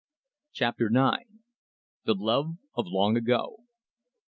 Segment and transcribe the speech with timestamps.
[0.53, 1.41] CHAPTER NINE.
[2.05, 3.65] THE LOVE OF LONG AGO.